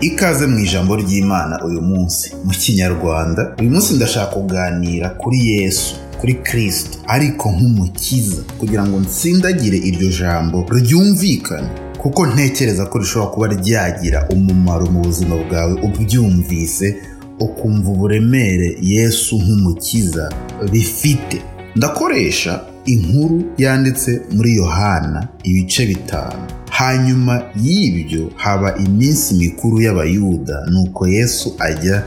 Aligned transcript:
ikaze 0.00 0.46
mu 0.46 0.58
ijambo 0.58 0.96
ry'imana 0.96 1.64
uyu 1.66 1.80
munsi 1.82 2.30
mu 2.44 2.50
kinyarwanda 2.50 3.42
uyu 3.60 3.70
munsi 3.70 3.94
ndashaka 3.94 4.26
kuganira 4.34 5.08
kuri 5.10 5.38
yesu 5.48 5.94
kuri 6.20 6.34
kirisito 6.34 6.98
ariko 7.06 7.50
nk'umukiza 7.52 8.42
kugira 8.58 8.82
ngo 8.86 8.96
nsindagire 9.00 9.78
iryo 9.88 10.08
jambo 10.18 10.66
ryumvikane 10.78 11.68
kuko 11.98 12.26
ntekereza 12.26 12.86
ko 12.86 12.98
rishobora 12.98 13.30
kuba 13.32 13.46
ryagira 13.56 14.18
umumaro 14.34 14.86
mu 14.86 15.00
buzima 15.02 15.34
bwawe 15.36 15.74
ubyumvise 15.86 16.86
ukumva 17.40 17.88
uburemere 17.90 18.78
yesu 18.82 19.38
nk'umukiza 19.42 20.24
bifite. 20.72 21.38
Ndakoresha 21.76 22.60
inkuru 22.86 23.44
yanditse 23.58 24.10
muri 24.34 24.56
yohana 24.56 25.28
ibice 25.44 25.86
bitanu. 25.86 26.42
Hanyuma 26.78 27.42
y'ibyo 27.64 28.30
haba 28.36 28.76
iminsi 28.78 29.34
mikuru 29.34 29.80
y'abayuda 29.80 30.56
nuko 30.72 31.08
yesu 31.08 31.54
ajya 31.58 32.02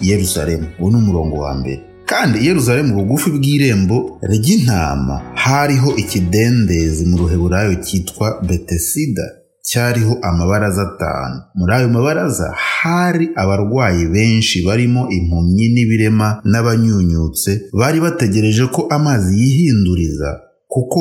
i 0.00 0.08
yerusalemu. 0.10 0.66
Uwo 0.80 0.90
ni 0.90 0.96
umurongo 0.96 1.36
wa 1.36 1.54
mbere. 1.54 1.80
Kandi 2.06 2.38
i 2.38 2.46
yerusalemu 2.46 2.94
bugufi 2.94 3.30
bw'irembo 3.30 4.18
ry'intama 4.22 5.20
hariho 5.34 5.96
ikidendezi 5.96 7.06
mu 7.06 7.16
ruheburayo 7.18 7.74
cyitwa 7.74 8.42
betesida 8.48 9.22
cyariho 9.62 10.14
amabaraza 10.22 10.82
atanu. 10.82 11.36
Muri 11.54 11.72
ayo 11.74 11.88
mabaraza 11.88 12.52
hari 12.56 13.28
abarwayi 13.36 14.06
benshi 14.06 14.64
barimo 14.66 15.08
impumyi 15.10 15.68
n'ibirema 15.74 16.40
n'abanyunyutse 16.44 17.50
bari 17.72 18.00
bategereje 18.00 18.66
ko 18.66 18.86
amazi 18.90 19.38
yihinduriza 19.42 20.40
kuko 20.68 21.00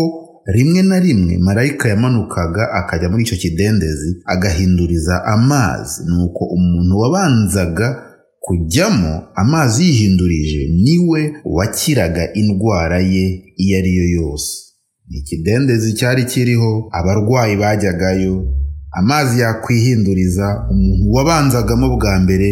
rimwe 0.55 0.81
na 0.83 0.99
rimwe 0.99 1.37
marayika 1.37 1.89
yamanukaga 1.89 2.63
akajya 2.79 3.09
muri 3.09 3.23
icyo 3.23 3.37
kidendezi 3.37 4.09
agahinduriza 4.25 5.25
amazi. 5.25 6.03
Nuko 6.07 6.45
umuntu 6.45 6.97
wabanzaga 6.99 7.87
kujyamo 8.39 9.13
amazi 9.35 9.83
yihindurije 9.83 10.61
ni 10.83 10.97
we 11.09 11.21
wakiraga 11.45 12.33
indwara 12.33 12.99
ye 12.99 13.25
iyo 13.57 13.77
ari 13.79 13.91
yo 13.97 14.05
yose. 14.21 14.51
Ni 15.09 15.17
ikidendezi 15.17 15.93
cyari 15.93 16.23
kiriho 16.25 16.89
abarwayi 16.91 17.55
bajyagayo 17.57 18.35
amazi 18.91 19.39
yakwihinduriza 19.41 20.67
umuntu 20.71 21.03
wabanzagamo 21.15 21.87
bwa 21.97 22.19
mbere 22.19 22.49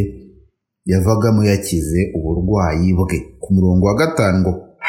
yavagamo 0.86 1.44
yakize 1.44 2.12
uburwayi 2.18 2.94
bwe. 2.94 3.18
Ku 3.42 3.54
murongo 3.54 3.86
wa 3.88 3.96
gatanu 3.96 4.40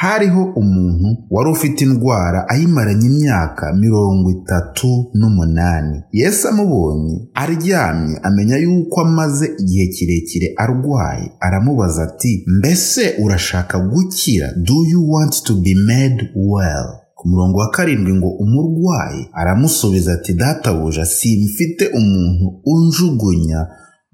hariho 0.00 0.42
umuntu 0.60 1.08
wari 1.30 1.50
ufite 1.50 1.80
indwara 1.84 2.48
ayimaranye 2.48 3.06
imyaka 3.12 3.72
mirongo 3.72 4.30
itatu 4.30 4.88
n'umunani. 5.18 5.96
Yesu 6.12 6.48
amubonye 6.48 7.14
aryamye 7.34 8.16
amenya 8.22 8.56
yuko 8.56 9.00
amaze 9.00 9.46
igihe 9.60 9.86
kirekire 9.86 10.46
arwaye. 10.56 11.26
Aramubaza 11.40 12.02
ati 12.02 12.44
mbese 12.58 13.02
urashaka 13.24 13.78
gukira? 13.78 14.52
Do 14.56 14.74
you 14.90 15.00
want 15.12 15.32
to 15.46 15.54
be 15.54 15.74
made 15.86 16.20
well? 16.34 16.88
Ku 17.18 17.28
murongo 17.28 17.58
wa 17.58 17.70
karindwi 17.70 18.14
ngo 18.14 18.28
umurwayi 18.28 19.28
aramusubiza 19.32 20.12
ati 20.12 20.32
databuja 20.34 21.06
simfite 21.06 21.84
umuntu 21.98 22.44
unjugunya 22.66 23.66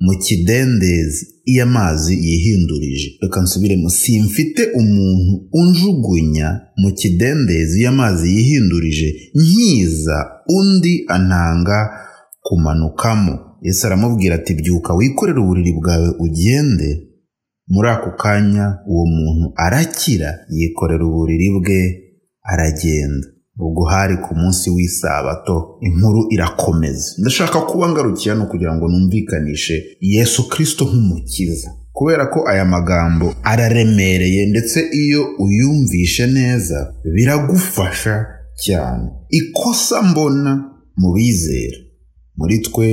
mu 0.05 0.13
kidendezi. 0.25 1.23
Iyo 1.51 1.63
amazi 1.63 2.13
yihindurije. 2.27 3.09
Reka 3.23 3.41
nsubiremo. 3.43 3.89
Simfite 3.91 4.63
umuntu 4.81 5.33
unjugunya 5.61 6.49
mu 6.81 6.89
kidendezi. 6.99 7.75
Iyo 7.81 7.89
amazi 7.89 8.27
yihindurije 8.37 9.09
nkiza. 9.35 10.19
Undi 10.59 11.05
antanga 11.09 11.79
kumanukamo. 12.47 13.35
Yesu 13.63 13.87
aramubwira 13.87 14.35
ati 14.35 14.55
byuka 14.55 14.95
wikorere 14.95 15.41
uburiri 15.41 15.73
bwawe 15.73 16.09
ugende. 16.25 16.91
Muri 17.73 17.89
ako 17.89 18.11
kanya 18.23 18.67
uwo 18.91 19.05
muntu 19.07 19.47
arakira 19.65 20.31
yikorera 20.57 21.05
uburiri 21.07 21.49
bwe 21.57 21.81
aragenda. 22.53 23.27
Ubwo 23.59 23.85
hari 23.85 24.17
ku 24.17 24.35
munsi 24.35 24.71
w'isabato 24.71 25.77
inkuru 25.81 26.27
irakomeza. 26.31 27.15
Ndashaka 27.19 27.61
kuba 27.61 27.89
ngarukiye 27.89 28.35
no 28.35 28.47
kugira 28.47 28.75
ngo 28.77 28.89
numvikanishe 28.89 29.97
yesu 30.01 30.49
kirisito 30.49 30.85
nk'umukiza 30.85 31.71
kubera 31.93 32.27
ko 32.27 32.49
aya 32.49 32.65
magambo 32.65 33.35
araremereye 33.43 34.47
ndetse 34.47 34.81
iyo 34.93 35.23
uyumvishe 35.39 36.27
neza 36.27 36.95
biragufasha 37.15 38.27
cyane. 38.65 39.09
Ikosa 39.31 40.03
mbona 40.03 40.53
mu 40.97 41.13
bizera. 41.15 41.79
Muri 42.37 42.59
twe 42.59 42.89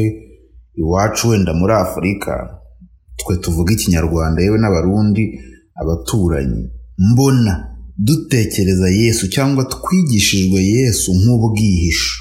iwacu 0.75 1.29
wenda 1.29 1.53
muri 1.53 1.73
afurika 1.73 2.59
twe 3.17 3.35
tuvuga 3.37 3.73
ikinyarwanda 3.73 4.41
yewe 4.41 4.57
n'abarundi 4.59 5.39
abaturanyi 5.81 6.69
mbona 6.97 7.53
dutekereza 8.05 8.89
yesu 8.89 9.27
cyangwa 9.27 9.63
twigishijwe 9.65 10.59
yesu 10.63 11.13
nk'ubwihisho. 11.13 12.15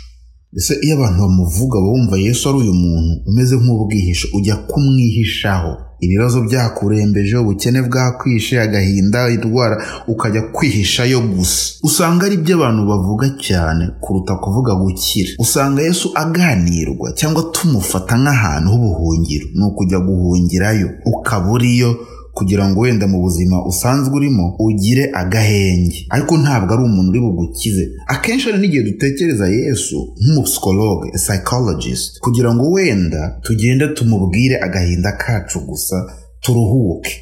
Mbese 0.53 0.75
iyo 0.83 0.95
abantu 0.97 1.19
bamuvuga 1.23 1.79
bumva 1.81 2.17
yesu 2.19 2.49
ari 2.49 2.59
uyu 2.59 2.75
muntu 2.75 3.13
umeze 3.29 3.57
nk'ubwihisho 3.57 4.29
ujya 4.37 4.57
kumwihishaho. 4.57 5.73
Ibibazo 6.01 6.43
byakurembeje 6.43 7.37
ubukene 7.37 7.83
bwakwishe 7.83 8.61
agahinda 8.61 9.31
indwara 9.35 9.77
ukajya 10.09 10.43
kwihishayo 10.43 11.21
gusa. 11.21 11.63
Usanga 11.83 12.27
ari 12.27 12.37
byo 12.37 12.55
abantu 12.57 12.83
bavuga 12.91 13.27
cyane 13.47 13.85
kuruta 14.01 14.35
kuvuga 14.43 14.75
gukira. 14.75 15.31
Usanga 15.39 15.83
yesu 15.83 16.07
aganirwa 16.15 17.13
cyangwa 17.19 17.43
tumufata 17.55 18.15
nk'ahantu 18.23 18.69
h'ubuhungiro 18.71 19.47
ni 19.55 19.65
ukujya 19.69 19.99
guhungirayo 20.07 20.89
ukaba 21.07 21.51
uriyo 21.53 21.91
kugira 22.39 22.65
ngo 22.69 22.81
wenda 22.81 23.07
mu 23.07 23.19
buzima 23.21 23.57
usanzwe 23.71 24.15
urimo 24.17 24.45
ugire 24.59 25.05
agahenge. 25.23 26.07
Ariko 26.15 26.33
ntabwo 26.43 26.71
ari 26.75 26.83
umuntu 26.85 27.11
uri 27.11 27.21
bugukize. 27.21 27.85
Akenshi 28.07 28.47
hari 28.51 28.59
n'igihe 28.63 28.83
dutekereza 28.89 29.47
yesu 29.49 29.97
nk'umusikologe 30.23 31.09
psychologist 31.23 32.21
kugira 32.25 32.55
ngo 32.55 32.65
wenda 32.71 33.23
tugende 33.43 33.89
tumubwire 33.97 34.57
agahinda 34.67 35.13
kacu 35.13 35.59
gusa 35.69 35.97
turuhuke. 36.43 37.13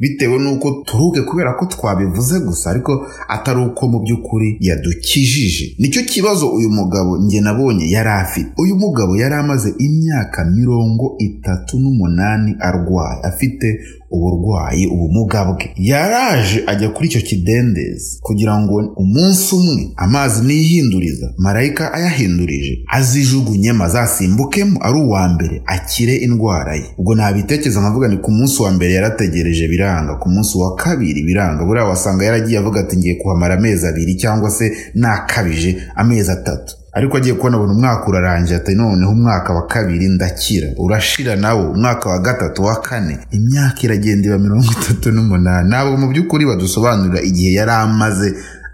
Bitewe 0.00 0.38
n'uko 0.38 0.70
turuhuke 0.86 1.22
kubera 1.22 1.52
ko 1.58 1.66
twabivuze 1.66 2.40
gusa 2.40 2.70
ariko 2.70 2.92
atari 3.28 3.60
uko 3.66 3.88
mu 3.88 3.98
by'ukuri 4.04 4.48
yadukijije. 4.60 5.76
Nicyo 5.78 6.02
kibazo 6.02 6.48
uyu 6.52 6.70
mugabo 6.70 7.16
njye 7.18 7.40
nabonye 7.40 7.84
yari 7.90 8.08
afite. 8.08 8.48
Uyu 8.62 8.76
mugabo 8.76 9.16
yari 9.16 9.34
amaze 9.34 9.68
imyaka 9.78 10.44
mirongo 10.44 11.16
itatu 11.18 11.80
n'umunani 11.80 12.50
arwaye. 12.60 13.20
Afite 13.22 13.66
uburwayi 14.10 14.86
ubumuga 14.86 15.44
bwe. 15.44 15.70
Yaraje 15.76 16.62
ajya 16.66 16.88
kuri 16.90 17.08
icyo 17.08 17.20
kidendezi 17.20 18.18
kugira 18.20 18.58
ngo 18.60 18.74
umunsi 18.96 19.54
umwe 19.54 19.82
amazi 19.96 20.42
niyihinduriza 20.46 21.26
marayika 21.38 21.92
ayahindurije 21.94 22.72
azijugunyemo 22.96 23.84
azasimbukemo 23.84 24.78
ari 24.86 24.98
uwa 25.00 25.28
mbere 25.28 25.62
akire 25.66 26.14
indwara 26.16 26.74
ye. 26.74 26.84
Ubwo 26.98 27.14
ntabitekereza 27.14 27.80
nkavuga 27.80 28.08
ni 28.08 28.16
ku 28.16 28.30
munsi 28.30 28.62
wa 28.62 28.70
mbere 28.72 28.92
yarategereje 28.94 29.68
biranga 29.68 30.14
ku 30.14 30.28
munsi 30.30 30.58
wa 30.58 30.74
kabiri 30.76 31.22
biranga. 31.22 31.64
Buriya 31.64 31.84
wasanga 31.86 32.24
yaragiye 32.24 32.58
avuga 32.58 32.80
ati 32.80 32.96
ngiye 32.96 33.14
kuhamara 33.14 33.54
amezi 33.54 33.86
abiri 33.86 34.14
cyangwa 34.14 34.50
se 34.50 34.72
nakabije 34.94 35.76
amezi 35.96 36.30
atatu. 36.30 36.74
Ariko 36.96 37.16
agiye 37.16 37.34
kubona 37.34 37.56
abona 37.56 37.72
umwaka 37.72 38.06
urarangiye 38.08 38.56
ati 38.56 38.74
noneho 38.74 39.12
umwaka 39.12 39.52
wa 39.54 39.66
kabiri 39.66 40.08
ndakira. 40.08 40.68
Urashira 40.78 41.36
nawo 41.36 41.70
umwaka 41.70 42.08
wa 42.10 42.18
gatatu 42.18 42.62
wa 42.64 42.76
kane 42.80 43.18
imyaka 43.30 43.78
iragenda 43.82 44.26
iba 44.28 44.38
mirongo 44.38 44.64
itatu 44.80 45.12
n'umunani. 45.12 45.68
Ntabwo 45.68 45.96
mu 46.00 46.06
by'ukuri 46.12 46.46
badusobanurira 46.46 47.20
igihe 47.22 47.50
yari 47.58 47.70
amaze 47.70 48.28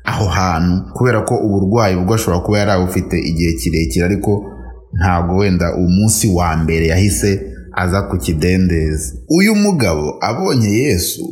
aho 0.04 0.26
hantu 0.26 0.74
kubera 0.94 1.20
ko 1.28 1.34
uburwayi 1.46 1.96
bwo 1.96 2.14
ashobora 2.14 2.40
kuba 2.44 2.58
yari 2.58 2.70
abufite 2.70 3.16
igihe 3.30 3.52
kirekire 3.60 4.04
ariko 4.04 4.30
ntabwo 4.98 5.36
wenda 5.36 5.66
umunsi 5.74 6.26
wa 6.36 6.56
mbere 6.56 6.86
yahise 6.86 7.30
aza 7.74 8.02
ku 8.02 8.16
kidendezi. 8.18 9.18
Uyu 9.28 9.54
mugabo 9.54 10.14
abonye 10.20 10.68
yesu 10.68 11.22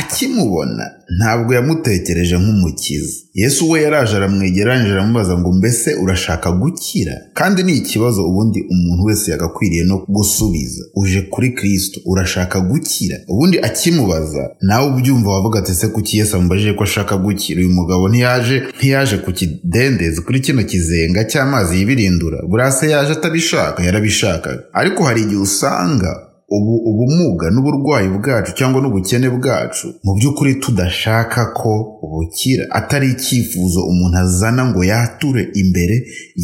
akimubona. 0.00 0.84
Ntabwo 1.18 1.54
yamutekereje 1.54 2.36
nk'umukiza. 2.38 3.16
Yesu 3.34 3.70
we 3.70 3.82
yaraje 3.82 4.16
aramwegeranyije 4.16 4.92
aramubaza 4.92 5.38
ngo 5.38 5.52
mbese 5.52 5.94
urashaka 5.94 6.52
gukira? 6.52 7.14
Kandi 7.34 7.62
ni 7.62 7.72
ikibazo 7.76 8.24
ubundi 8.28 8.58
umuntu 8.72 9.04
wese 9.04 9.30
yagakwiriye 9.30 9.84
no 9.84 9.96
gusubiza 10.08 10.82
uje 10.96 11.20
kuri 11.32 11.48
kirisito 11.56 12.00
urashaka 12.06 12.60
gukira? 12.60 13.16
Ubundi 13.28 13.58
akimubaza 13.68 14.50
nawe 14.60 14.86
ubyumva 14.90 15.30
wavuga 15.30 15.58
ati 15.58 15.74
se 15.74 15.88
kuki 15.88 16.18
yesu 16.18 16.36
amubajije 16.36 16.72
ko 16.72 16.84
ashaka 16.84 17.16
gukira? 17.16 17.60
Uyu 17.60 17.70
mugabo 17.70 18.08
ntiyaje 18.08 18.62
ntiyaje 18.78 19.16
ku 19.18 19.32
kidendezi 19.32 20.20
kuri 20.20 20.40
kino 20.40 20.62
kizenga 20.64 21.24
cy'amazi 21.30 21.76
y'ibirindura. 21.78 22.38
Buriya 22.48 22.72
se 22.72 22.90
yaje 22.90 23.12
atabishaka 23.12 23.82
yarabishakaga. 23.84 24.62
Ariko 24.72 25.04
hari 25.04 25.20
igihe 25.22 25.40
usanga 25.40 26.10
ubu 26.56 26.74
ubumuga 26.90 27.46
n'uburwayi 27.50 28.08
bwacu 28.16 28.50
cyangwa 28.58 28.78
n'ubukene 28.82 29.28
bwacu 29.36 29.86
mu 30.04 30.12
by'ukuri 30.16 30.54
tudashaka 30.62 31.40
ko 31.58 31.72
bukira. 32.12 32.64
Atari 32.78 33.06
icyifuzo 33.14 33.80
umuntu 33.90 34.16
azana 34.24 34.62
ngo 34.70 34.80
yature 34.84 35.42
imbere 35.62 35.96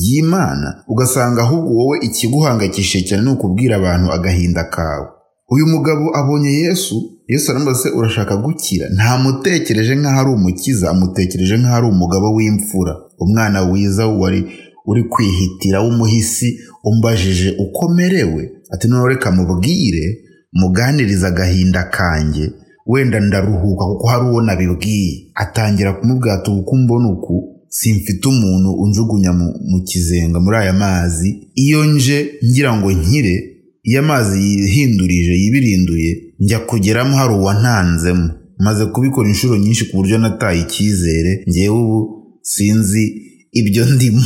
y'imana 0.05 0.69
ugasanga 0.93 1.43
ahubwo 1.43 1.71
wowe 1.79 1.97
ikiguhangayikishije 2.07 3.05
cyane 3.09 3.23
ni 3.25 3.31
ukubwira 3.31 3.77
abantu 3.77 4.07
agahinda 4.17 4.65
kawe. 4.65 5.07
Uyu 5.55 5.67
mugabo 5.67 6.05
abonye 6.21 6.51
yesu 6.65 6.95
yesu 7.29 7.51
aramubaza 7.51 7.79
se 7.83 7.89
urashaka 7.99 8.37
gukira? 8.37 8.87
Ntamutekereje 8.97 9.95
nk'aho 9.97 10.21
ari 10.21 10.31
umukiza 10.31 10.91
amutekereje 10.91 11.57
nk'aho 11.59 11.77
ari 11.77 11.87
umugabo 11.87 12.27
w'imfura 12.37 12.93
umwana 13.25 13.59
wiza 13.71 14.07
wari 14.21 14.41
uri 14.91 15.03
kwihitira 15.13 15.81
w'umuhisi 15.85 16.49
umbajije 16.85 17.49
uko 17.65 17.89
merewe. 17.97 18.43
Ati 18.73 18.89
noneho 18.89 19.09
reka 19.09 19.31
mubwire 19.37 20.05
muganiriza 20.53 21.29
agahinda 21.29 21.83
kanjye 21.85 22.51
wenda 22.87 23.21
ndaruhuka 23.21 23.85
kuko 23.91 24.07
hari 24.09 24.25
uwo 24.31 24.41
nabibwiye. 24.43 25.13
Atangira 25.35 25.93
kumubwira 25.93 26.35
ati 26.35 26.51
uku 26.51 26.77
mbona 26.77 27.09
uku 27.09 27.35
simfite 27.69 28.29
umuntu 28.29 28.71
unjugunya 28.83 29.33
mu 29.71 29.79
kizenga 29.89 30.41
muri 30.41 30.57
aya 30.57 30.73
mazi. 30.73 31.29
Iyo 31.55 31.85
nje 31.85 32.19
ngira 32.45 32.77
ngo 32.77 32.93
nkire 32.93 33.37
iyo 33.83 33.99
amazi 34.01 34.39
yihindurije 34.47 35.33
yibirinduye 35.43 36.11
njya 36.41 36.59
kugeramo 36.59 37.17
hari 37.17 37.35
uwantanzemo 37.35 38.31
maze 38.59 38.87
kubikora 38.87 39.29
inshuro 39.29 39.57
nyinshi 39.57 39.85
ku 39.85 39.97
buryo 39.97 40.19
nataye 40.19 40.61
icyizere 40.61 41.45
ngewe 41.49 41.77
ubu 41.83 41.99
sinzi 42.43 43.05
ibyo 43.53 43.85
ndimo. 43.87 44.23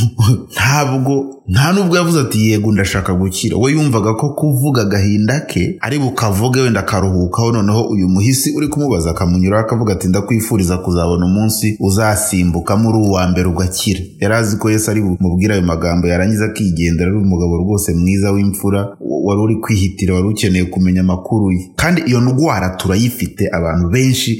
Ntabwo 0.53 1.25
nta 1.47 1.73
nubwo 1.73 1.95
yavuze 1.97 2.19
ati 2.19 2.49
yego 2.49 2.71
ndashaka 2.71 3.13
gukira. 3.13 3.57
We 3.57 3.71
yumvaga 3.71 4.13
ko 4.13 4.29
kuvuga 4.29 4.81
agahinda 4.81 5.39
ke 5.39 5.77
ari 5.81 5.99
bukavuge 5.99 6.59
wenda 6.61 6.79
akaruhukaho. 6.79 7.51
Noneho 7.51 7.81
uyu 7.87 8.09
muhisi 8.09 8.51
uri 8.55 8.67
kumubaza 8.67 9.09
akamunyuraho 9.11 9.65
akavuga 9.65 9.93
ati 9.93 10.07
ndakwifuriza 10.07 10.77
kuzabona 10.77 11.25
umunsi 11.25 11.77
uzasimbuka 11.79 12.75
muri 12.77 12.97
uwa 12.97 13.27
mbere 13.27 13.47
ugakira. 13.47 13.99
Yari 14.19 14.33
azi 14.35 14.57
ko 14.57 14.71
Yesu 14.71 14.91
ari 14.91 15.01
bumubwire 15.01 15.53
ayo 15.53 15.61
magambo 15.63 16.07
yarangiza 16.07 16.45
akigendera 16.45 17.09
ari 17.09 17.17
umugabo 17.19 17.57
rwose 17.57 17.93
mwiza 17.93 18.31
w'imfura 18.31 18.97
wari 19.25 19.41
uri 19.41 19.55
kwihitira 19.55 20.13
wari 20.15 20.27
ukeneye 20.27 20.65
kumenya 20.65 21.01
amakuru 21.01 21.51
ye. 21.51 21.71
Kandi 21.75 22.01
iyo 22.01 22.21
ndwara 22.21 22.69
turayifite 22.69 23.49
abantu 23.51 23.89
benshi 23.89 24.39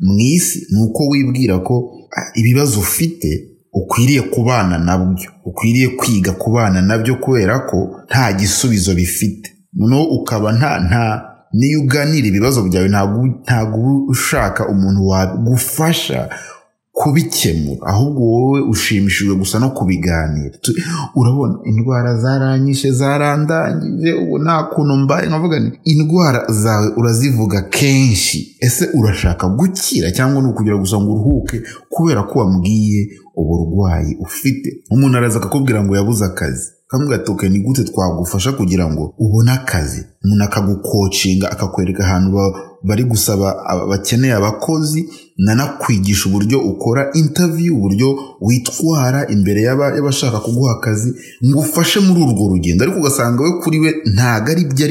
mu 0.00 0.18
isi 0.18 0.66
ni 0.70 0.82
uko 0.82 1.08
wibwira 1.08 1.58
ko 1.58 1.90
ibibazo 2.34 2.80
ufite 2.80 3.53
ukwiriye 3.74 4.22
kubana 4.22 4.78
na 4.78 4.98
byo 4.98 5.30
ukwiriye 5.44 5.88
kwiga 5.88 6.32
kubana 6.32 6.82
na 6.82 6.98
byo 6.98 7.16
kubera 7.16 7.58
ko 7.58 8.00
nta 8.10 8.32
gisubizo 8.32 8.94
bifite. 8.94 9.50
Noneho 9.74 10.02
ukaba 10.04 10.52
nta 10.52 10.80
nta 10.80 11.04
niyo 11.52 11.80
uganira 11.80 12.26
ibibazo 12.26 12.62
byawe 12.62 12.88
ntabwo 13.44 14.04
ushaka 14.08 14.68
umuntu 14.68 15.06
wagufasha 15.08 16.28
kubikemura. 16.98 17.86
Ahubwo 17.86 18.20
wowe 18.32 18.60
ushimishijwe 18.60 19.34
gusa 19.36 19.58
no 19.58 19.70
kubiganira. 19.70 20.56
Urabona 21.14 21.54
indwara 21.64 22.16
zaranyishe 22.18 22.90
zarandangije 22.92 24.12
ubu 24.14 24.38
nta 24.38 24.62
kuntu 24.62 24.96
mbaye. 24.96 25.26
Nkavuga 25.28 25.60
ni 25.60 25.70
indwara 25.84 26.44
zawe 26.52 26.88
urazivuga 26.96 27.62
kenshi. 27.62 28.56
Ese 28.60 28.88
urashaka 28.98 29.48
gukira 29.48 30.10
cyangwa 30.10 30.42
ni 30.42 30.48
ukugira 30.48 30.76
gusa 30.76 30.96
ngo 31.00 31.12
uruhuke? 31.12 31.62
Kubera 31.90 32.22
ko 32.22 32.38
wambwiye 32.38 33.08
uburwayi 33.36 34.16
ufite. 34.20 34.68
Umuntu 34.90 35.18
araza 35.18 35.38
akakubwira 35.38 35.84
ngo 35.84 35.96
yabuze 35.96 36.24
akazi. 36.24 36.70
Kamwe 36.88 37.14
ati 37.14 37.48
ni 37.48 37.58
gute 37.58 37.84
twagufasha 37.84 38.52
kugira 38.52 38.86
ngo 38.92 39.14
ubone 39.18 39.50
akazi? 39.52 40.04
Umuntu 40.24 40.44
akagukocinga 40.44 41.50
akakwereka 41.52 42.04
ahantu 42.04 42.54
bari 42.82 43.04
gusaba 43.04 43.54
bakeneye 43.88 44.32
abakozi. 44.34 45.08
Nanakwigisha 45.38 46.28
uburyo 46.28 46.60
ukora 46.60 47.10
intaviyu 47.12 47.76
uburyo 47.76 48.08
witwara 48.40 49.28
imbere 49.28 49.62
y'abashaka 49.62 50.38
kuguha 50.40 50.72
akazi 50.76 51.14
ngo 51.46 51.58
ufashe 51.60 52.00
muri 52.00 52.20
urwo 52.22 52.48
rugendo. 52.48 52.84
Ariko 52.84 52.98
ugasanga 53.00 53.42
we 53.42 53.50
kuri 53.62 53.78
we 53.78 53.90
ntabwo 54.14 54.50
ari 54.52 54.64
byo 54.64 54.86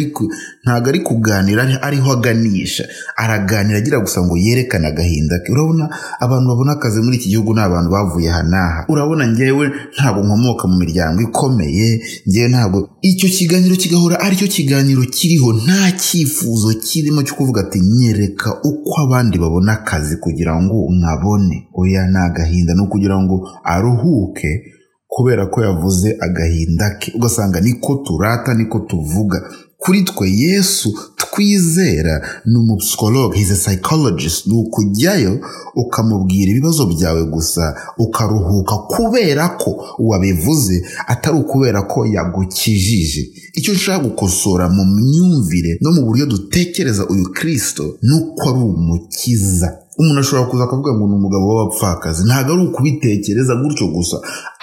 ntabwo 0.64 0.90
ari 0.90 1.00
kuganira 1.00 1.82
ariho 1.82 2.12
aganisha. 2.12 2.84
Araganira 3.18 3.78
agira 3.78 4.00
gusa 4.00 4.22
ngo 4.22 4.38
yerekane 4.38 4.88
agahinda 4.88 5.40
ke. 5.40 5.52
Urabona 5.52 5.90
abantu 6.20 6.48
babona 6.50 6.72
akazi 6.72 7.02
muri 7.02 7.18
iki 7.18 7.30
gihugu 7.30 7.54
ni 7.54 7.62
abantu 7.62 7.90
bavuye 7.92 8.30
aha 8.30 8.44
n'aha 8.44 8.86
urabona 8.90 9.28
ngewe 9.28 9.72
ntabwo 9.96 10.24
nkomoka 10.26 10.68
mu 10.68 10.76
miryango 10.78 11.22
ikomeye 11.22 12.02
ngewe 12.30 12.48
ntabwo 12.50 12.90
icyo 13.02 13.30
kiganiro 13.30 13.76
kigahora 13.76 14.20
ari 14.20 14.36
cyo 14.36 14.48
kiganiro 14.48 15.02
kiriho 15.16 15.54
nta 15.64 15.92
cyifuzo 16.04 16.74
kirimo 16.84 17.24
cyo 17.24 17.36
kuvuga 17.36 17.62
ati 17.62 17.80
nyereka 17.80 18.50
uko 18.64 19.02
abandi 19.02 19.38
babona 19.38 19.72
akazi 19.74 20.18
kugira 20.34 20.58
ngo 20.62 20.90
nkabone 20.98 21.68
oya 21.78 22.08
ni 22.10 22.18
agahinda 22.18 22.74
ni 22.74 22.82
ukugira 22.82 23.22
ngo 23.22 23.48
aruhuke 23.64 24.62
kubera 25.08 25.46
ko 25.46 25.62
yavuze 25.62 26.18
agahinda 26.20 26.90
ke. 27.00 27.12
Ugasanga 27.16 27.62
niko 27.62 27.96
turata 27.96 28.54
niko 28.54 28.80
tuvuga. 28.80 29.42
Kuri 29.78 30.02
twe 30.04 30.30
yesu 30.32 30.90
twizera 31.18 32.22
ni 32.46 32.58
umupsikologe 32.58 33.38
hize 33.38 33.56
psychologist. 33.56 34.48
Ni 34.48 34.54
ukujyayo 34.54 35.40
ukamubwira 35.76 36.52
ibibazo 36.52 36.86
byawe 36.86 37.24
gusa 37.26 37.76
ukaruhuka 37.98 38.76
kubera 38.78 39.50
ko 39.50 39.86
wabivuze 40.00 40.86
atari 41.08 41.38
ukubera 41.38 41.82
ko 41.82 42.06
yagukijije. 42.06 43.22
Icyo 43.54 43.74
nshaka 43.74 44.04
gukosora 44.04 44.70
mu 44.70 44.84
myumvire 44.86 45.78
no 45.82 45.92
mu 45.92 46.02
buryo 46.06 46.26
dutekereza 46.26 47.06
uyu 47.08 47.26
kirisito 47.34 47.98
ni 48.02 48.14
uko 48.18 48.50
ari 48.50 48.60
umukiza. 48.60 49.78
Umuntu 50.00 50.20
ashobora 50.22 50.50
kuza 50.50 50.64
akavuga 50.64 50.92
ngo 50.94 51.06
ni 51.08 51.16
umugabo 51.20 51.46
w'abapfakazi. 51.50 52.22
Ntabwo 52.28 52.50
ari 52.54 52.62
ukubitekereza 52.68 53.54
gutyo 53.62 53.88
gusa. 53.96 54.18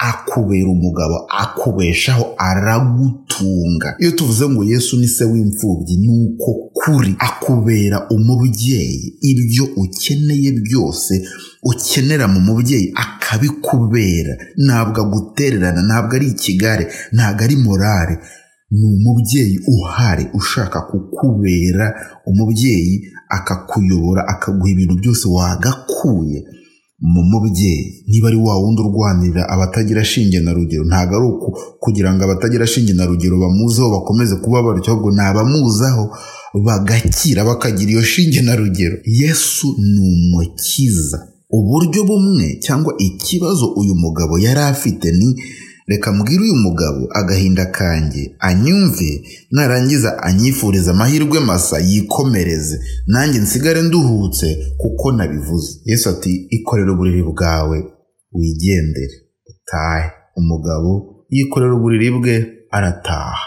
Akubera 0.09 0.69
umugabo 0.77 1.15
akubeshaho 1.43 2.23
aragutunga. 2.37 3.95
Iyo 3.99 4.11
tuvuze 4.11 4.49
ngo 4.49 4.63
yesu 4.63 4.97
ni 4.99 5.07
se 5.07 5.23
w'imfubyi 5.25 5.97
ni 5.97 6.09
uko 6.25 6.51
kuri 6.73 7.15
akubera 7.19 7.97
umubyeyi. 8.09 9.17
Ibyo 9.21 9.65
ukeneye 9.83 10.51
byose 10.51 11.13
ukenera 11.63 12.27
mu 12.27 12.39
mubyeyi 12.39 12.91
akabikubera. 12.95 14.33
Ntabwo 14.65 14.97
agutererana 15.01 15.81
ntabwo 15.87 16.15
ari 16.15 16.27
ikigare 16.27 16.83
ntabwo 17.13 17.41
ari 17.43 17.55
morale. 17.55 18.15
Ni 18.71 18.85
umubyeyi 18.95 19.57
uhari 19.67 20.25
ushaka 20.33 20.81
kukubera 20.81 21.85
umubyeyi 22.29 22.95
akakuyobora 23.37 24.21
akaguha 24.27 24.69
ibintu 24.71 24.95
byose 25.01 25.23
wagakuye 25.27 26.39
mu 27.13 27.21
mubyeyi. 27.31 28.03
Niba 28.07 28.27
ari 28.27 28.37
wa 28.37 28.55
wundi 28.61 28.81
urwanirira 28.81 29.49
abatagira 29.49 30.03
shinge 30.05 30.39
na 30.39 30.53
rugero 30.53 30.83
ntabwo 30.85 31.13
ari 31.17 31.25
uku 31.31 31.49
kugira 31.83 32.13
ngo 32.13 32.21
abatagira 32.23 32.67
shinge 32.67 32.93
na 32.93 33.05
rugero 33.09 33.35
bamuzeho 33.43 33.89
bakomeze 33.95 34.35
kuba 34.43 34.61
batyo 34.63 34.91
ahubwo 34.93 35.09
ni 35.11 35.21
abamuzaho 35.21 36.03
bagakira 36.65 37.41
bakagira 37.45 37.91
iyo 37.91 38.03
shinge 38.03 38.41
na 38.41 38.55
rugero. 38.55 38.97
Yesu 39.05 39.67
ni 39.79 39.99
umukiza. 40.13 41.27
Uburyo 41.53 42.03
bumwe 42.03 42.59
cyangwa 42.63 42.93
ikibazo 42.97 43.65
uyu 43.75 43.95
mugabo 43.95 44.39
yari 44.39 44.59
afite 44.59 45.11
ni 45.11 45.35
reka 45.91 46.11
mbwire 46.11 46.41
uyu 46.43 46.55
mugabo 46.55 47.01
agahinda 47.19 47.65
kanjye 47.65 48.23
anyumve 48.39 49.09
narangiza 49.51 50.09
anyifuriza 50.23 50.91
amahirwe 50.91 51.39
masa 51.39 51.79
yikomereze. 51.79 52.75
Nanjye 53.07 53.39
nsigare 53.39 53.81
nduhutse 53.81 54.47
kuko 54.77 55.11
nabivuze. 55.11 55.71
Yesu 55.85 56.09
ati 56.09 56.31
ikorera 56.49 56.91
uburiri 56.93 57.23
bwawe 57.23 57.77
wigendere. 58.33 59.15
Utahe. 59.49 60.09
Umugabo 60.39 60.89
yikorera 61.29 61.73
uburiri 61.75 62.11
bwe 62.11 62.35
arataha. 62.71 63.45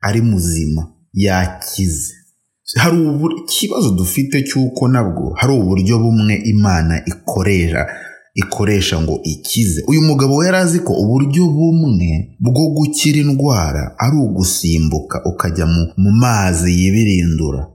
Ari 0.00 0.20
muzima. 0.20 0.82
Yakize. 1.12 2.12
Hari 2.76 2.96
ikibazo 3.46 3.90
dufite 3.90 4.42
cy'uko 4.42 4.88
nabwo 4.88 5.34
hari 5.38 5.52
uburyo 5.52 5.98
bumwe 5.98 6.34
imana 6.44 7.02
ikoresha 7.06 7.86
ikoresha 8.34 9.00
ngo 9.02 9.20
ikize. 9.22 9.82
Uyu 9.86 10.02
mugabo 10.02 10.44
yari 10.44 10.56
azi 10.56 10.78
ko 10.80 10.92
uburyo 10.92 11.46
bumwe 11.48 12.28
bwo 12.40 12.64
gukira 12.74 13.18
indwara 13.20 13.94
ari 13.98 14.16
ugusimbuka 14.16 15.24
ukajya 15.24 15.66
mu 15.96 16.10
mazi 16.10 16.70
yibirindura. 16.80 17.66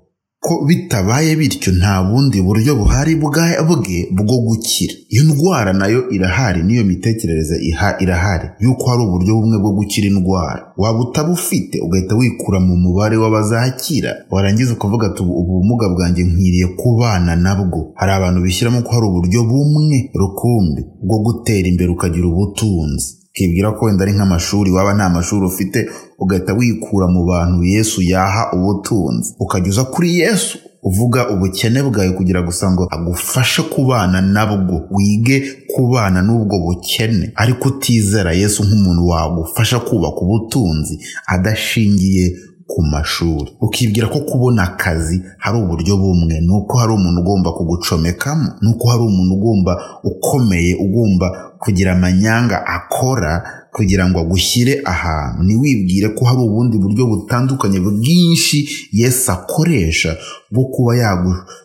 Ko 0.41 0.65
bitabaye 0.67 1.35
bityo 1.35 1.71
nta 1.73 2.03
bundi 2.03 2.41
buryo 2.41 2.75
buhari 2.75 3.15
bwe 3.15 4.07
bwo 4.11 4.37
gukira. 4.45 4.93
Iyo 5.09 5.23
ndwara 5.23 5.73
na 5.73 5.87
yo 5.87 6.09
irahari 6.09 6.63
n'iyo 6.63 6.83
mitekerereze 6.85 7.55
irahari. 7.99 8.47
Yuko 8.59 8.89
hari 8.89 9.03
uburyo 9.03 9.35
bumwe 9.35 9.57
bwo 9.59 9.71
gukira 9.71 10.07
indwara. 10.07 10.73
Waba 10.77 10.99
utabufite 10.99 11.79
ugahita 11.79 12.15
wikura 12.15 12.59
mu 12.59 12.75
mubare 12.77 13.17
w'abazakira. 13.17 14.15
Warangiza 14.31 14.73
ukavuga 14.73 15.07
ati 15.07 15.21
ubu 15.23 15.43
bumuga 15.43 15.89
bwanjye 15.89 16.23
nkwiriye 16.23 16.67
kubana 16.67 17.35
nabwo. 17.35 17.91
Hari 17.95 18.11
abantu 18.11 18.41
bishyiramo 18.41 18.81
ko 18.81 18.89
hari 18.91 19.05
uburyo 19.05 19.43
bumwe 19.43 20.09
rukumbi 20.15 20.81
bwo 21.03 21.17
gutera 21.19 21.67
imbere 21.67 21.91
ukagira 21.91 22.27
ubutunzi. 22.27 23.18
Ukibwira 23.31 23.71
ko 23.71 23.85
wenda 23.85 24.03
ari 24.03 24.13
nk'amashuri 24.13 24.71
waba 24.71 24.93
nta 24.93 25.09
mashuri 25.09 25.45
ufite 25.45 25.89
ugahita 26.19 26.53
wikura 26.53 27.07
mu 27.07 27.25
bantu 27.25 27.63
yesu 27.63 28.01
yaha 28.01 28.51
ubutunzi. 28.53 29.33
Ukajya 29.39 29.69
uza 29.69 29.83
kuri 29.83 30.17
yesu 30.19 30.57
uvuga 30.83 31.29
ubukene 31.29 31.83
bwawe 31.83 32.11
kugira 32.11 32.41
gusa 32.41 32.71
ngo 32.71 32.87
agufashe 32.91 33.61
kubana 33.61 34.21
nabwo 34.21 34.75
wige 34.91 35.37
kubana 35.75 36.21
n'ubwo 36.21 36.55
bukene. 36.59 37.31
Ariko 37.35 37.69
utizera 37.69 38.31
yesu 38.33 38.63
nk'umuntu 38.63 39.07
wagufasha 39.07 39.79
kubaka 39.79 40.19
ubutunzi 40.21 40.99
adashingiye 41.27 42.25
ku 42.71 42.81
mashuri. 42.91 43.49
Ukibwira 43.61 44.07
ko 44.07 44.19
kubona 44.29 44.63
akazi 44.63 45.21
hari 45.37 45.57
uburyo 45.57 45.97
bumwe. 45.97 46.39
Ni 46.41 46.51
uko 46.53 46.77
hari 46.77 46.93
umuntu 46.93 47.21
ugomba 47.21 47.51
kugucomekamo. 47.51 48.47
Ni 48.61 48.69
uko 48.69 48.87
hari 48.89 49.03
umuntu 49.03 49.33
ugomba 49.35 49.71
ukomeye 50.03 50.75
ugomba 50.75 51.27
kugira 51.59 51.91
amanyanga 51.93 52.57
akora 52.67 53.43
kugira 53.73 54.09
ngo 54.09 54.19
agushyire 54.19 54.81
ahantu. 54.85 55.43
Ntiwibwire 55.43 56.07
ko 56.09 56.25
hari 56.25 56.39
ubundi 56.41 56.77
buryo 56.77 57.03
butandukanye 57.07 57.79
bwinshi 57.79 58.57
Yesu 58.91 59.31
akoresha 59.31 60.17
bwo 60.51 60.63
kuba 60.65 60.91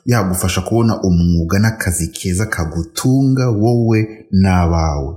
yagufasha 0.06 0.60
kubona 0.60 1.02
umwuga 1.02 1.58
n'akazi 1.58 2.08
keza 2.08 2.46
kagutunga 2.46 3.48
wowe 3.50 3.98
n'abawe. 4.32 5.14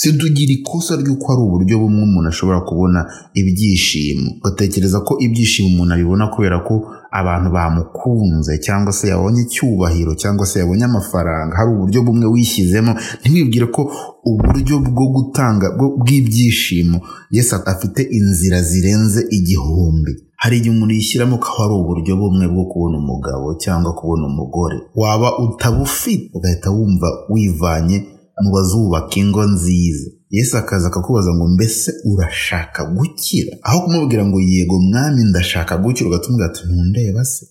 Situgira 0.00 0.52
ikosa 0.52 0.96
ry'uko 0.96 1.24
hari 1.32 1.42
uburyo 1.42 1.74
bumwe 1.78 2.02
umuntu 2.02 2.28
ashobora 2.28 2.60
kubona 2.68 3.00
ibyishimo. 3.40 4.30
Ugatekereza 4.40 4.98
ko 5.06 5.12
ibyishimo 5.24 5.68
umuntu 5.68 5.92
abibona 5.94 6.24
kubera 6.32 6.58
ko 6.68 6.74
abantu 7.20 7.48
bamukunze 7.56 8.52
cyangwa 8.64 8.92
se 8.92 9.08
yabonye 9.12 9.40
icyubahiro 9.42 10.12
cyangwa 10.22 10.46
se 10.46 10.56
yabonye 10.60 10.84
amafaranga. 10.84 11.56
Hari 11.58 11.70
uburyo 11.74 12.00
bumwe 12.02 12.26
wishyizemo. 12.32 12.92
Ntiwibwire 13.20 13.66
ko 13.76 13.82
uburyo 14.30 14.74
bwo 14.80 15.06
gutanga 15.14 15.66
bw'ibyishimo 16.00 16.98
Yesu 17.30 17.54
afite 17.72 18.00
inzira 18.18 18.62
zirenze 18.62 19.20
igihumbi. 19.30 20.12
Hari 20.42 20.56
igihe 20.58 20.72
umuntu 20.74 20.94
yishyiramo 20.94 21.36
ko 21.38 21.48
hari 21.58 21.74
uburyo 21.80 22.12
bumwe 22.16 22.46
bwo 22.48 22.64
kubona 22.72 22.96
umugabo 23.02 23.46
cyangwa 23.62 23.92
kubona 23.98 24.24
umugore. 24.32 24.76
Waba 24.96 25.28
utabufite 25.44 26.30
ugahita 26.34 26.70
wumva 26.70 27.08
wivanye 27.32 27.98
mu 28.42 28.50
bazubaka 28.54 29.14
ingo 29.20 29.44
nziza. 29.46 30.10
Yesu 30.30 30.56
akaza 30.58 30.86
akakubaza 30.88 31.30
ngo 31.34 31.48
mbese 31.48 31.92
urashaka 32.10 32.84
gukira? 32.84 33.52
Aho 33.62 33.80
kumubwira 33.80 34.24
ngo 34.26 34.40
yego 34.40 34.76
mwami 34.80 35.24
ndashaka 35.24 35.78
gukira. 35.78 36.08
Ugatumwira 36.08 36.46
ati 36.46 36.60
ntundeba 36.66 37.24
se 37.24 37.46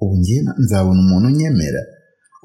ubu 0.00 0.16
ngiye 0.18 0.42
nzabona 0.58 1.00
umuntu 1.00 1.26
unyemera. 1.28 1.80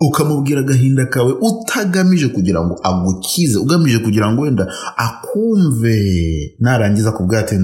Ukamubwira 0.07 0.59
agahinda 0.59 1.05
kawe 1.05 1.33
utagamije 1.49 2.27
kugira 2.27 2.59
ngo 2.65 2.75
agukize 2.83 3.57
ugamije 3.59 3.99
kugira 3.99 4.31
ngo 4.31 4.41
wenda 4.41 4.67
akumve 4.97 5.97
narangiza 6.59 7.11
kubwira 7.11 7.41
ati 7.41 7.55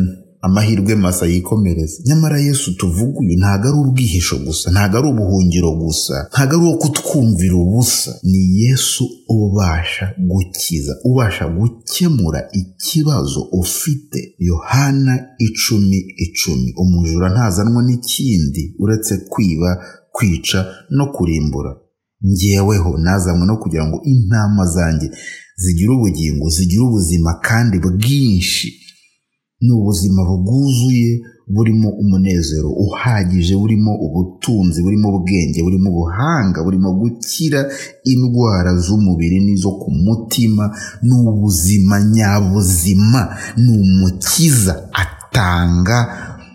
amahirwe 0.45 0.95
masa 0.95 1.25
yikomereza 1.25 1.97
nyamara 2.05 2.39
yesu 2.39 2.75
tuvuga 2.77 3.19
uyu 3.19 3.37
ntabwo 3.39 3.67
ari 3.69 3.77
ubwihisho 3.83 4.35
gusa 4.45 4.71
ntabwo 4.71 4.97
ari 4.97 5.07
ubuhungiro 5.13 5.71
gusa 5.81 6.15
ntabwo 6.33 6.53
ari 6.55 6.63
uwo 6.65 6.77
kutwumvira 6.77 7.55
ubusa. 7.55 8.11
Ni 8.23 8.41
yesu 8.63 9.03
ubasha 9.29 10.05
gukiza 10.27 10.93
ubasha 11.09 11.45
gukemura 11.47 12.39
ikibazo 12.61 13.41
ufite. 13.61 14.19
Yohana 14.39 15.13
icumi 15.47 15.97
icumi 16.25 16.69
umujura 16.83 17.29
ntazanwa 17.33 17.81
n'ikindi 17.87 18.63
uretse 18.79 19.13
kwiba 19.31 19.69
kwica 20.15 20.59
no 20.89 21.05
kurimbura. 21.13 21.71
Ngeweho 22.31 22.97
nazanywe 22.97 23.45
no 23.47 23.57
kugira 23.57 23.85
ngo 23.87 23.97
intama 24.03 24.65
zanjye 24.75 25.07
zigire 25.61 25.89
ubugingo 25.97 26.49
zigire 26.49 26.81
ubuzima 26.83 27.31
kandi 27.47 27.75
bwinshi. 27.79 28.67
Ni 29.65 29.71
ubuzima 29.79 30.21
bwuzuye 30.43 31.11
burimo 31.47 31.89
umunezero 32.01 32.69
uhagije 32.85 33.53
burimo 33.61 33.91
ubutunzi 34.05 34.81
burimo 34.85 35.07
ubwenge 35.17 35.59
burimo 35.63 35.89
ubuhanga 35.93 36.63
burimo 36.65 36.89
gukira 36.99 37.59
indwara 38.11 38.71
z'umubiri 38.83 39.37
n'izo 39.45 39.71
ku 39.81 39.89
mutima 40.05 40.63
ni 41.05 41.13
ubuzima 41.29 41.95
nyabuzima 42.15 43.21
ni 43.63 43.71
umukiza 43.81 44.73
atanga 45.03 45.97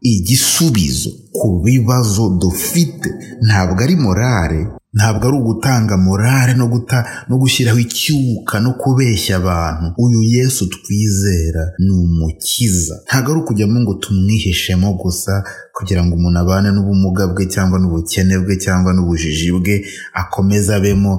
igisubizo 0.02 1.10
ku 1.32 1.48
bibazo 1.64 2.28
dufite. 2.40 3.08
Ntabwo 3.46 3.80
ari 3.84 3.96
morale 3.96 4.60
ntabwo 4.96 5.28
ari 5.28 5.36
ugutanga 5.38 5.96
morale 5.96 6.52
no 6.54 6.66
guta 6.72 6.98
no 7.28 7.36
gushyiraho 7.38 7.78
icyuka 7.78 8.54
no 8.60 8.72
kubeshya 8.80 9.36
abantu. 9.36 9.86
Uyu 10.04 10.20
yesu 10.22 10.62
twizera 10.74 11.62
ni 11.78 11.90
umukiza. 11.90 12.94
Ntabwo 13.06 13.28
ari 13.32 13.40
ukujyamo 13.40 13.80
ngo 13.80 13.94
tumwihishemo 14.02 14.88
gusa 15.02 15.32
kugira 15.76 16.04
ngo 16.04 16.14
umuntu 16.16 16.38
abane 16.42 16.68
n'ubumuga 16.74 17.26
bwe 17.32 17.46
cyangwa 17.54 17.76
n'ubukene 17.78 18.34
bwe 18.42 18.56
cyangwa 18.64 18.90
n'ubujiji 18.92 19.48
bwe 19.58 19.74
akomeze 20.20 20.74
abemo 20.74 21.12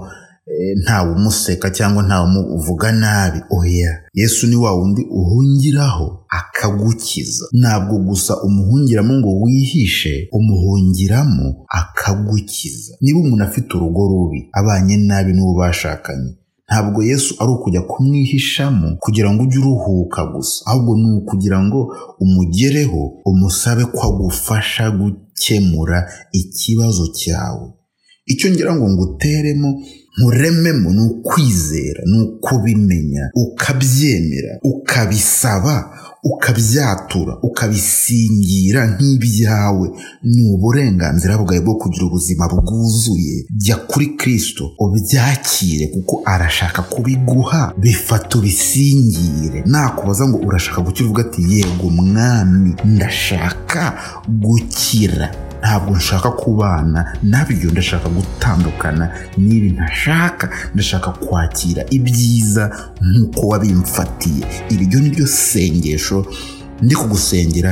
ntawe 0.84 1.12
umuseka 1.16 1.70
cyangwa 1.70 2.04
ntawe 2.04 2.26
umuvuga 2.30 2.92
nabi. 2.92 3.40
Oya 3.60 3.92
yesu 4.14 4.48
ni 4.48 4.56
wa 4.56 4.72
wundi 4.78 5.02
uhungiraho 5.20 6.26
akagukiza. 6.30 7.46
Ntabwo 7.54 7.98
gusa 8.00 8.42
umuhungiramo 8.44 9.14
ngo 9.14 9.32
wihishe 9.42 10.30
umuhungiramo 10.32 11.66
akagukiza. 11.70 12.94
Niba 13.02 13.20
umuntu 13.20 13.44
afite 13.44 13.70
urugo 13.78 14.08
rubi 14.08 14.50
abanye 14.54 14.98
nabi 14.98 15.34
n'uwo 15.34 15.54
bashakanye 15.60 16.32
ntabwo 16.68 17.04
yesu 17.04 17.36
ari 17.42 17.52
ukujya 17.52 17.82
kumwihishamo 17.82 18.88
kugira 19.00 19.30
ngo 19.34 19.44
ujye 19.44 19.60
uruhuka 19.60 20.26
gusa. 20.26 20.64
Ahubwo 20.66 20.96
ni 20.98 21.08
ukugira 21.20 21.60
ngo 21.64 21.80
umugereho 22.24 23.02
umusabe 23.26 23.86
ko 23.86 24.00
agufasha 24.08 24.92
gukemura 24.92 26.10
ikibazo 26.32 27.08
cyawe. 27.20 27.68
Icyo 28.26 28.50
ngira 28.52 28.76
ngo 28.76 28.86
nguteremo 28.90 29.70
nkurememo 30.18 30.90
ni 30.94 31.02
ukwizera 31.02 32.02
ni 32.06 32.20
ukubimenya 32.22 33.30
ukabyemera 33.36 34.60
ukabisaba 34.64 35.98
ukabyatura 36.24 37.38
ukabisingira 37.44 38.82
nk'ibyawe. 38.88 39.88
Ni 40.24 40.42
uburenganzira 40.54 41.38
bwawe 41.38 41.60
bwo 41.66 41.76
kugira 41.76 42.06
ubuzima 42.06 42.48
bwuzuye. 42.48 43.46
Jya 43.58 43.76
kuri 43.90 44.08
kirisito 44.18 44.72
ubyakire 44.80 45.88
kuko 45.88 46.22
arashaka 46.26 46.82
kubiguha. 46.82 47.74
Bifata 47.78 48.38
ubisingire 48.38 49.64
nakubaza 49.66 50.28
ngo 50.28 50.38
urashaka 50.38 50.82
gukira 50.82 51.06
uvuga 51.06 51.22
ati 51.26 51.42
yego 51.54 51.90
mwami 51.90 52.76
ndashaka 52.86 53.94
gukira. 54.30 55.36
Ntabwo 55.62 55.96
nshaka 55.98 56.32
kubana. 56.32 57.18
Nabyo 57.24 57.72
ndashaka 57.72 58.10
gutandukana 58.10 59.12
n'ibi 59.38 59.70
ntashaka. 59.72 60.50
Ndashaka 60.74 61.12
kwakira 61.12 61.86
ibyiza 61.90 62.72
nk'uko 63.02 63.48
wabimfatiye. 63.48 64.46
Iryo 64.70 65.00
ni 65.00 65.10
ryo 65.10 65.28
sengesho 65.28 66.26
ndi 66.82 66.96
kugusengera 66.96 67.72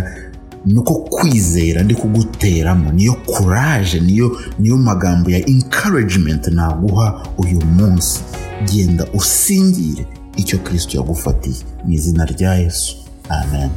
ni 0.65 0.77
uko 0.77 0.93
kwizera 0.95 1.83
ndi 1.83 1.95
kuguteramo 1.95 2.91
niyo 2.91 3.13
kuraje 3.13 3.99
niyo 3.99 4.37
niyo 4.59 4.77
magambo 4.77 5.29
ya 5.31 5.39
encouragement 5.49 6.47
naguha 6.47 7.21
uyu 7.37 7.61
munsi. 7.65 8.19
Genda 8.71 9.05
usingire 9.13 10.05
icyo 10.37 10.57
kirisito 10.59 10.97
yagufatiye. 10.97 11.55
Mu 11.85 11.93
izina 11.93 12.25
rya 12.25 12.53
yesu. 12.55 12.95
Amen. 13.29 13.69